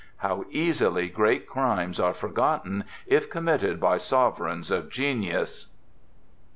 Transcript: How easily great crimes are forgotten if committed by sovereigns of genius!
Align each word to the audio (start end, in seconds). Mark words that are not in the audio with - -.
How 0.17 0.45
easily 0.49 1.09
great 1.09 1.45
crimes 1.45 1.99
are 1.99 2.15
forgotten 2.15 2.85
if 3.05 3.29
committed 3.29 3.79
by 3.79 3.97
sovereigns 3.99 4.71
of 4.71 4.89
genius! 4.89 5.75